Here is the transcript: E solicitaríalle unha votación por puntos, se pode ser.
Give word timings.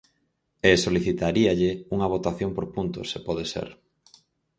E 0.69 0.69
solicitaríalle 0.85 1.71
unha 1.95 2.11
votación 2.15 2.49
por 2.53 2.65
puntos, 2.75 3.05
se 3.11 3.19
pode 3.27 3.45
ser. 3.53 3.67